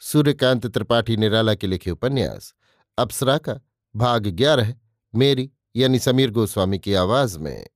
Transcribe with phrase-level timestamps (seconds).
[0.00, 2.54] सूर्यकांत त्रिपाठी निराला के लिखे उपन्यास
[2.98, 3.60] अप्सरा का
[3.96, 4.74] भाग ग्यारह,
[5.14, 7.66] मेरी, यानी समीर गोस्वामी की आवाज़ में।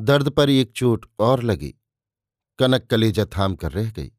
[0.00, 1.74] दर्द पर एक चोट और लगी,
[2.58, 4.12] कनक कलेजा थाम कर रह गई।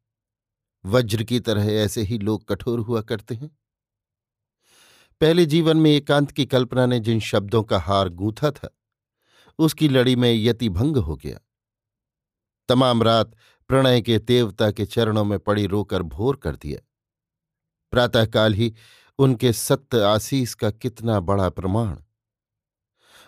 [0.85, 3.57] वज्र की तरह ऐसे ही लोग कठोर हुआ करते हैं।
[5.21, 8.69] पहले जीवन में एकांत की कल्पना ने जिन शब्दों का हार गूंथा था,
[9.59, 11.39] उसकी लड़ी में यति भंग हो गया।
[12.69, 13.35] तमाम रात
[13.69, 16.87] प्रणय के देवता के चरणों में पड़ी रोकर भोर कर दिया
[17.91, 18.75] प्रातःकाल ही
[19.19, 21.97] उनके सत्य आशीष का कितना बड़ा प्रमाण।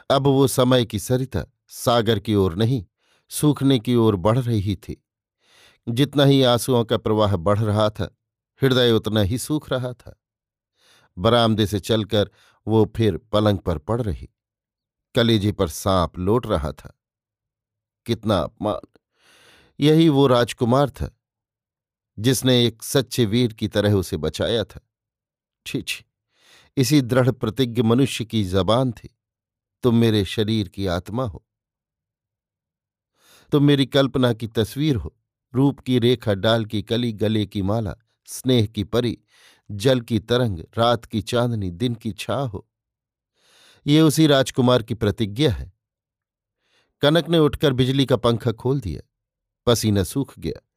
[0.10, 2.86] अब वो समय की सरिता सागर की ओर नहीं,
[3.30, 5.06] सूखने की ओर बढ़ रही थी।
[5.90, 8.18] जितना ही आंसुओं का प्रवाह बढ़ रहा था,
[8.62, 10.22] हृदय उतना ही सूख रहा था।
[11.18, 12.32] बरामदे से चलकर
[12.68, 14.30] वो फिर पलंग पर पड़ रही।
[15.16, 17.00] कलेजे पर सांप लौट रहा था।
[18.06, 19.01] कितना अपमान।
[19.82, 21.20] यही वो राजकुमार था,
[22.20, 24.90] जिसने एक सच्चे वीर की तरह उसे बचाया था।
[25.66, 26.06] छी छी,
[26.78, 29.18] इसी दृढ़ प्रतिज्ञ मनुष्य की जबान थी।
[29.84, 31.48] तुम मेरे शरीर की आत्मा हो।
[33.52, 35.18] तुम मेरी कल्पना की तस्वीर हो।
[35.56, 39.18] रूप की रेखा, डाल की कली, गले की माला, स्नेह की परी,
[39.72, 42.68] जल की तरंग, रात की चांदनी, दिन की छा हो।
[43.88, 45.74] ये उसी राजकुमार की प्रतिज्ञा है।
[47.02, 49.08] कनक ने उठकर बिजली का पंखा खोल दिया।
[49.66, 50.68] पसीना सूख गया।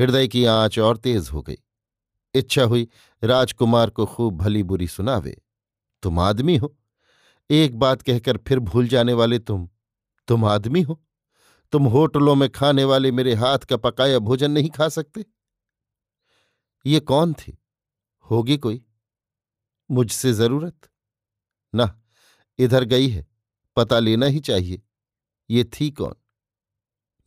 [0.00, 1.56] हृदय की आँच और तेज हो गई।
[2.34, 2.88] इच्छा हुई,
[3.24, 5.42] राजकुमार को खूब भली बुरी सुनावे।
[6.02, 6.76] तुम आदमी हो।
[7.50, 9.68] एक बात कहकर फिर भूल जाने वाले तुम।
[10.28, 11.02] तुम आदमी हो।
[11.72, 15.24] तुम होटलों में खाने वाले मेरे हाथ का पकाया भोजन नहीं खा सकते।
[16.86, 17.58] ये कौन थी?
[18.30, 18.84] होगी कोई।
[19.90, 20.88] मुझसे ज़रूरत?
[21.74, 22.02] ना,
[22.58, 23.26] इधर गई है।
[23.76, 24.82] पता लेना ही चाहिए।
[25.50, 26.14] ये थी कौन?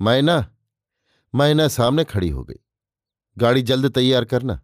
[0.01, 0.55] मैना
[1.35, 2.55] मैना सामने खड़ी हो गई।
[3.37, 4.61] गाड़ी जल्द तैयार करना।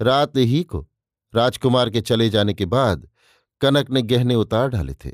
[0.00, 0.88] रात ही को
[1.34, 3.08] राजकुमार के चले जाने के बाद
[3.60, 5.12] कनक ने गहने उतार डाले थे।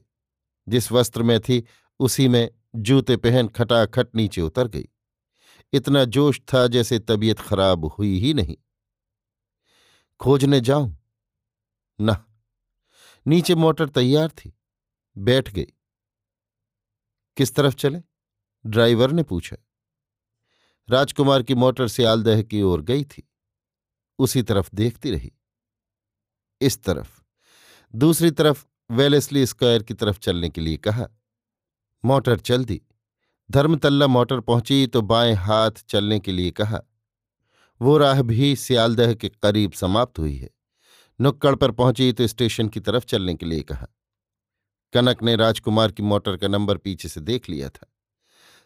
[0.68, 1.64] जिस वस्त्र में थी,
[1.98, 4.88] उसी में जूते पहन खटाखट नीचे उतर गई।
[5.72, 8.56] इतना जोश था जैसे तबीयत खराब हुई ही नहीं।
[10.20, 10.98] खोजने जाऊँ?
[12.00, 12.16] न।
[13.26, 14.58] नीचे मोटर तैयार थी।
[15.18, 15.66] बैठ गई।
[17.36, 18.02] किस तरफ़ चले?
[18.66, 19.56] ड्राइवर ने पूछा।
[20.90, 23.28] राजकुमार की मोटर सियालदह की ओर गई थी।
[24.18, 25.32] उसी तरफ़ देखती रही।
[26.60, 27.20] इस तरफ़।
[27.94, 31.06] दूसरी तरफ़ वेलेस्ली स्क्वायर की तरफ़ चलने के लिए कहा,
[32.04, 32.80] मोटर चल दी।
[33.50, 36.80] धर्मतल्ला मोटर पहुँची तो बाएँ हाथ चलने के लिए कहा,
[37.80, 40.50] वो राह भी सियालदह के करीब समाप्त हुई है।
[41.20, 43.86] नुक्कड़ पर पहुँची तो स्टेशन की तरफ़ चलने के लिए कहा।
[44.92, 47.86] कनक ने राजकुमार की मोटर का नंबर पीछे से देख लिया था।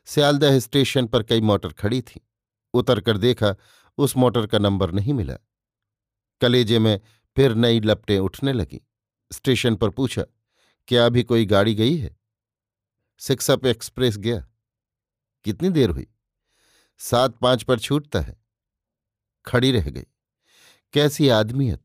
[0.05, 2.29] सियालदह स्टेशन पर कई मोटर खड़ी थी।
[2.75, 3.57] उतर कर देखा,
[3.99, 5.37] उस मोटर का नंबर नहीं मिला।
[6.41, 7.01] कलेजे में
[7.37, 8.89] फिर नई लपटें उठने लगी।
[9.33, 10.25] स्टेशन पर पूछा,
[10.89, 12.17] क्या अभी कोई गाड़ी गई है?
[13.19, 14.49] सिक्सअप एक्सप्रेस गया।
[15.45, 16.07] कितनी देर हुई?
[16.99, 18.43] सात पाँच पर छूटता है।
[19.47, 20.07] खड़ी रह गई।
[20.93, 21.85] कैसी आदमियत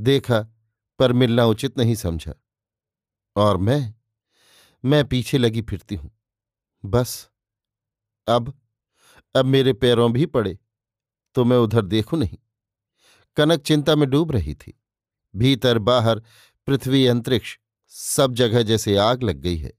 [0.00, 0.48] देखा,
[0.98, 2.34] पर मिलना उचित नहीं समझा।
[3.36, 3.94] और मैं?
[4.84, 6.10] मैं पीछे लगी फिरती हूँ।
[6.84, 7.30] बस।
[8.28, 8.58] अब
[9.34, 10.58] अब मेरे पैरों भी पड़े
[11.34, 12.38] तो मैं उधर देखूँ नहीं।
[13.36, 14.80] कनक चिंता में डूब रही थी।
[15.36, 16.22] भीतर, बाहर,
[16.66, 19.72] पृथ्वी अंतरिक्ष, सब जगह जैसे आग लग गई है।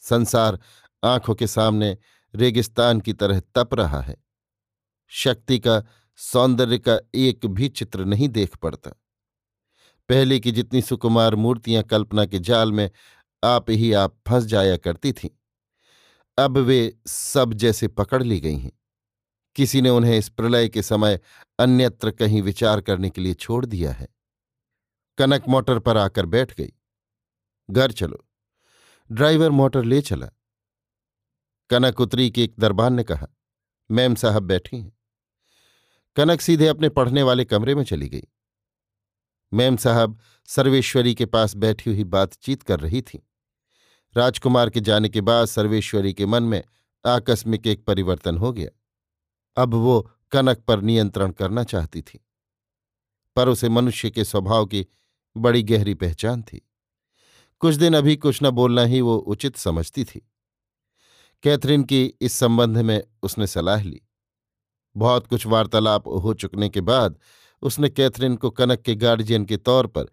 [0.00, 0.58] संसार
[1.04, 1.98] आँखों के सामने
[2.34, 4.16] रेगिस्तान की तरह तप रहा है।
[5.08, 5.82] शक्ति का,
[6.16, 8.90] सौंदर्य का एक भी चित्र नहीं देख पड़ता।
[10.08, 12.90] पहले की जितनी सुकुमार मूर्तियाँ कल्पना के जाल में
[13.44, 15.30] आप ही आप फंस जाया करती थीं।
[16.40, 18.72] अब वे सब जैसे पकड़ ली गई हैं।
[19.56, 21.20] किसी ने उन्हें इस प्रलय के समय
[21.58, 24.08] अन्यत्र कहीं विचार करने के लिए छोड़ दिया है।
[25.18, 26.72] कनक मोटर पर आकर बैठ गई।
[27.70, 28.28] घर चलो।
[29.12, 30.30] ड्राइवर मोटर ले चला।
[31.70, 33.26] कनक उतरी के एक दरबान ने कहा,
[33.90, 34.98] मैम साहब बैठी हैं।
[36.16, 38.24] कनक सीधे अपने पढ़ने वाले कमरे में चली गई।
[39.52, 43.29] मैम साहब सर्वेश्वरी के पास बैठी हुई बातचीत कर रही थी।
[44.16, 46.62] राजकुमार के जाने के बाद सर्वेश्वरी के मन में
[47.04, 48.70] आकस्मिक एक परिवर्तन हो गया।
[49.56, 50.00] अब वो
[50.32, 52.18] कनक पर नियंत्रण करना चाहती थी,
[53.36, 54.86] पर उसे मनुष्य के स्वभाव की
[55.36, 56.60] बड़ी गहरी पहचान थी।
[57.62, 60.20] कुछ दिन अभी कुछ न बोलना ही वो उचित समझती थी।
[61.42, 64.00] कैथरीन की इस संबंध में उसने सलाह ली।
[64.96, 67.18] बहुत कुछ वार्तालाप हो चुकने के बाद
[67.62, 70.04] उसने कैथरीन को कनक के गार्जियन के तौर पर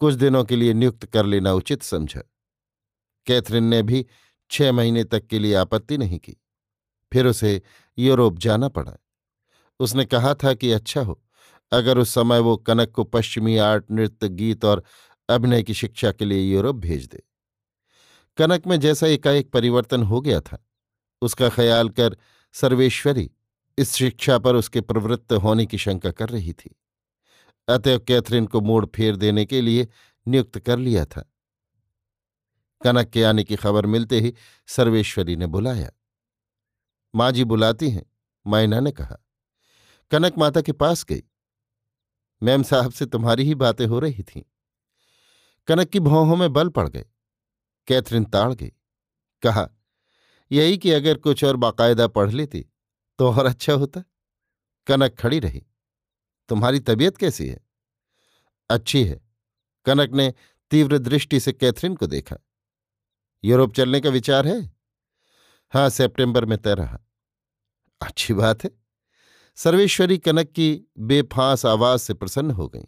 [0.00, 2.20] कुछ दिनों के लिए नियुक्त कर लेना उचित समझा।
[3.26, 4.06] कैथरीन ने भी
[4.50, 6.36] छह महीने तक के लिए आपत्ति नहीं की।
[7.12, 7.62] फिर उसे
[7.98, 8.96] यूरोप जाना पड़ा।
[9.80, 11.22] उसने कहा था कि अच्छा हो,
[11.72, 14.84] अगर उस समय वो कनक को पश्चिमी आर्ट, नृत्य, गीत और
[15.28, 17.22] अभिनय की शिक्षा के लिए यूरोप भेज दे।
[18.36, 20.66] कनक में जैसा एकाएक परिवर्तन हो गया था,
[21.22, 22.16] उसका ख्याल कर
[22.52, 23.30] सर्वेश्वरी
[23.78, 26.80] इस शिक्षा पर उसके प्रवृत्त होने की शंका कर रही थी।
[27.68, 29.88] अतएव कैथरीन को मोड़ फेर देने के लिए
[30.28, 31.33] नियुक्त कर लिया था।
[32.84, 34.34] कनक के आने की खबर मिलते ही
[34.68, 35.90] सर्वेश्वरी ने बुलाया।
[37.14, 38.04] माँ जी बुलाती हैं
[38.46, 39.16] मायना ने कहा,
[40.10, 41.22] कनक माता के पास गई।
[42.42, 44.42] मैम साहब से तुम्हारी ही बातें हो रही थीं।
[45.68, 47.04] कनक की भौहों में बल पड़ गए,
[47.88, 48.72] कैथरीन ताड़ गई।
[49.42, 49.68] कहा,
[50.50, 52.66] यही कि अगर कुछ और बाकायदा पढ़ लेती
[53.18, 54.02] तो और अच्छा होता।
[54.86, 55.62] कनक खड़ी रही,
[56.48, 57.60] तुम्हारी तबीयत कैसी है?
[58.70, 59.20] अच्छी है।
[59.86, 60.32] कनक ने
[60.70, 62.36] तीव्र दृष्टि से कैथरीन को देखा।
[63.44, 64.72] यूरोप चलने का विचार है?
[65.70, 67.00] हाँ सितंबर में तय रहा।
[68.02, 68.70] अच्छी बात है।
[69.56, 72.84] सर्वेश्वरी कनक की बेफांस आवाज़ से प्रसन्न हो गई।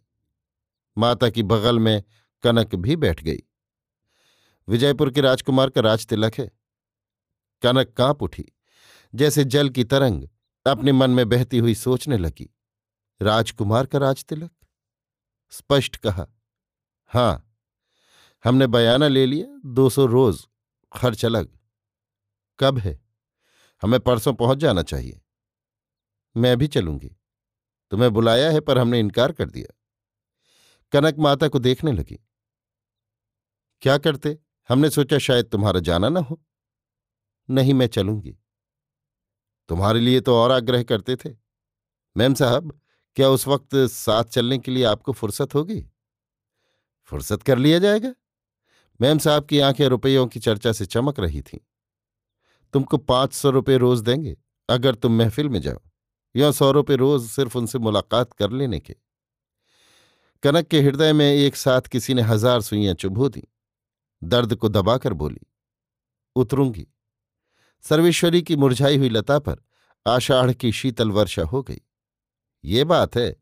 [0.98, 2.02] माता की बगल में
[2.42, 3.38] कनक भी बैठ गई।
[4.68, 6.52] विजयपुर के राजकुमार का राज तिलक है।
[7.62, 8.44] कनक काँप उठी।
[9.14, 10.28] जैसे जल की तरंग
[10.66, 12.56] अपने मन में बहती हुई सोचने लगी।
[13.22, 14.50] राजकुमार का राज तिलक?
[15.50, 16.26] स्पष्ट कहा,
[17.06, 17.45] हाँ
[18.46, 20.46] हमने बयाना ले लिया, दो सौ रोज,
[20.92, 21.58] खर्च अलग।
[22.60, 23.00] कब है?
[23.82, 25.20] हमें परसों पहुँच जाना चाहिए।
[26.36, 27.16] मैं भी चलूँगी।
[27.90, 29.80] तुम्हें बुलाया है पर हमने इनकार कर दिया।
[30.92, 32.20] कनक माता को देखने लगी।
[33.80, 34.38] क्या करते?
[34.68, 36.42] हमने सोचा शायद तुम्हारा जाना ना हो।
[37.50, 38.38] नहीं, मैं चलूँगी।
[39.68, 41.30] तुम्हारे लिए तो और आग्रह करते थे।
[42.16, 42.80] मैम साहब,
[43.16, 45.90] क्या उस वक्त साथ चलने के लिए आपको फुर्सत होगी?
[47.04, 48.14] फुर्सत कर लिया जाएगा।
[49.00, 51.58] मैम साहब की आँखें रुपयों की चर्चा से चमक रही थीं।
[52.74, 54.36] तुमको पाँच सौ रुपये रोज देंगे,
[54.68, 55.78] अगर तुम महफिल में जाओ,
[56.34, 58.96] या सौ रुपये रोज सिर्फ़ उनसे मुलाकात कर लेने के।
[60.42, 63.42] कनक के हृदय में एक साथ किसी ने हज़ार सुइयाँ चुभो दी।
[64.22, 65.46] दर्द को दबाकर बोली,
[66.36, 66.86] उतरूँगी।
[67.84, 69.56] सर्वेश्वरी की मुरझाई हुई लता पर
[70.06, 71.80] आषाढ़ की शीतल वर्षा हो गई।
[72.64, 73.36] ये बात है,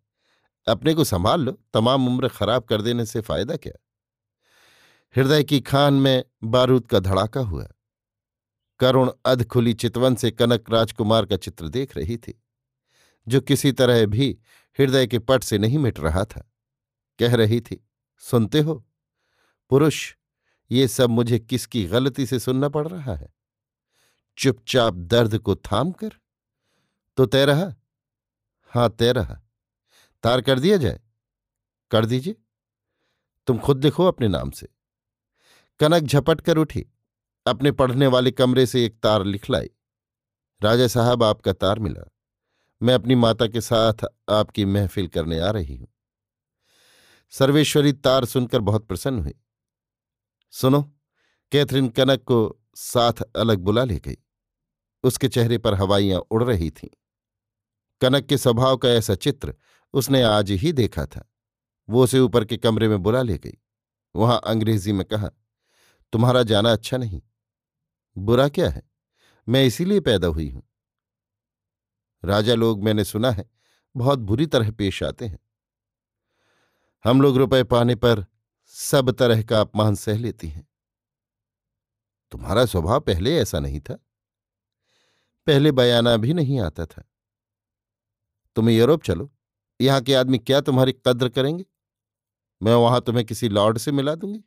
[0.66, 3.72] अपने को संभाल लो, तमाम उम्र खराब कर देने से फ़ायदा क्या?
[5.16, 7.68] हृदय की खान में बारूद का धड़ाका हुआ।
[8.80, 12.42] करुण अध खुली चितवन से कनक राजकुमार का चित्र देख रही थी,
[13.28, 14.38] जो किसी तरह भी
[14.78, 16.50] हृदय के पट से नहीं मिट रहा था।
[17.18, 17.88] कह रही थी,
[18.18, 18.86] सुनते हो,
[19.70, 20.14] पुरुष,
[20.70, 23.34] ये सब मुझे किसकी गलती से सुनना पड़ रहा है?
[24.38, 26.10] चुपचाप दर्द को थाम कर?
[27.16, 27.74] तो तय रहा
[28.70, 29.40] हाँ तय रहा
[30.22, 31.00] तार कर दिया जाए।
[31.90, 32.36] कर दीजिए।
[33.46, 34.68] तुम खुद लिखो अपने नाम से।
[35.78, 36.86] कनक झपट कर उठी,
[37.46, 39.70] अपने पढ़ने वाले कमरे से एक तार लिख लाई
[40.62, 42.10] राजा साहब, आपका तार मिला।
[42.82, 43.92] मैं अपनी माता के साथ
[44.28, 45.88] आपकी महफिल करने आ रही हूँ।
[47.30, 49.34] सर्वेश्वरी तार सुनकर बहुत प्रसन्न हुई।
[50.50, 50.82] सुनो,
[51.52, 54.16] कैथरीन कनक को साथ अलग बुला ले गई।
[55.04, 56.88] उसके चेहरे पर हवाइयाँ उड़ रही थीं।
[58.00, 59.54] कनक के स्वभाव का ऐसा चित्र
[59.92, 61.32] उसने आज ही देखा था।
[61.88, 63.58] वो उसे ऊपर के कमरे में बुला ले गई।
[64.16, 65.30] वहाँ अंग्रेज़ी में कहा
[66.14, 67.22] तुम्हारा जाना अच्छा नहीं।
[68.18, 68.82] बुरा क्या है?
[69.48, 70.62] मैं इसीलिए पैदा हुई हूँ।
[72.24, 73.50] राजा लोग मैंने सुना है,
[73.96, 75.38] बहुत बुरी तरह पेश आते हैं।
[77.04, 78.26] हम लोग रुपए पाने पर
[78.66, 80.68] सब तरह का अपमान सह लेती हैं।
[82.30, 83.94] तुम्हारा स्वभाव पहले ऐसा नहीं था।
[85.46, 87.04] पहले बयाना भी नहीं आता था।
[88.56, 89.32] तुम यूरोप चलो।
[89.80, 91.64] यहाँ के आदमी क्या तुम्हारी कद्र करेंगे?
[92.62, 94.44] मैं वहाँ तुम्हें किसी लॉर्ड से मिला दूँगी।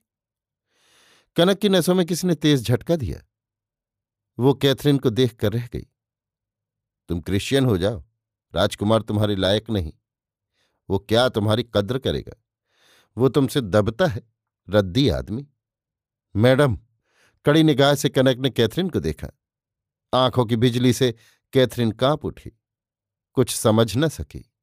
[1.38, 3.22] कनक की नसों में किसी ने तेज झटका दिया।
[4.40, 5.88] वो कैथरीन को देख कर रह गई।
[7.10, 8.04] तुम क्रिश्चियन हो जाओ,
[8.56, 9.94] राजकुमार तुम्हारे लायक नहीं।
[10.90, 12.44] वो क्या तुम्हारी कद्र करेगा?
[13.18, 14.22] वो तुमसे दबता है,
[14.70, 15.48] रद्दी आदमी।
[16.36, 16.80] मैडम,
[17.46, 19.30] कड़ी निगाह से कनक ने कैथरीन को देखा।
[20.14, 21.16] आँखों की बिजली से
[21.54, 22.52] कैथरीन काँप उठी।
[23.34, 24.54] कुछ समझ न सकी।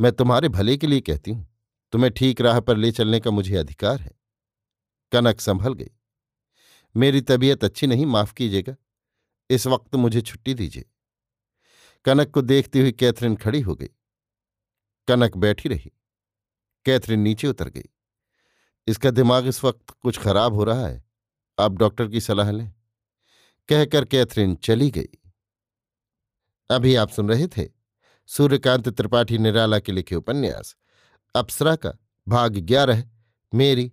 [0.00, 1.56] मैं तुम्हारे भले के लिए कहती हूँ,
[1.92, 4.25] तुम्हें ठीक राह पर ले चलने का मुझे अधिकार है।
[5.12, 5.90] कनक संभल गई।
[6.96, 8.76] मेरी तबीयत अच्छी नहीं, माफ़ कीजिएगा।
[9.50, 10.84] इस वक्त मुझे छुट्टी दीजिए।
[12.04, 13.88] कनक को देखती हुई कैथरीन खड़ी हो गई।
[15.08, 15.92] कनक बैठी रही।
[16.84, 17.84] कैथरीन नीचे उतर गई।
[18.86, 21.04] इसका दिमाग इस वक्त कुछ खराब हो रहा है।
[21.58, 22.74] आप डॉक्टर की सलाह लें।
[23.68, 25.08] कहकर कैथरीन चली गई।
[26.70, 27.68] अभी आप सुन रहे थे
[28.26, 30.76] सूर्यकांत त्रिपाठी निराला के लिखे उपन्यास,
[31.34, 31.92] अप्सरा का
[32.28, 33.04] भाग ग्यारह,
[33.54, 33.92] मेरी